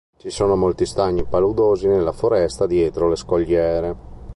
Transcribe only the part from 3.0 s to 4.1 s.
le scogliere.